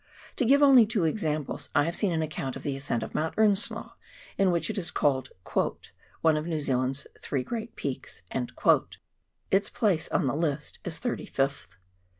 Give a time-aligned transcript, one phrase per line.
[0.37, 3.35] To give only two examples: I have seen an account of the ascent of Mount
[3.37, 3.91] Earnslaw
[4.35, 5.29] in which it is called"
[6.23, 8.23] one of New Zealand's three great peaks
[9.51, 11.75] "—its place on the list is thirty fifth.